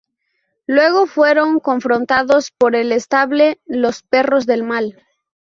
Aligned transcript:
Luego 0.65 1.05
fueron 1.05 1.59
confrontados 1.59 2.49
por 2.49 2.75
el 2.75 2.91
"stable" 2.99 3.61
Los 3.67 4.01
Perros 4.01 4.47
del 4.47 4.63
Mal. 4.63 4.95